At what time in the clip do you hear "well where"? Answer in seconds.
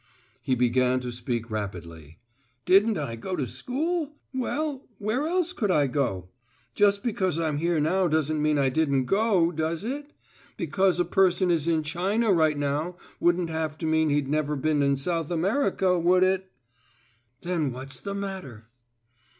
4.33-5.27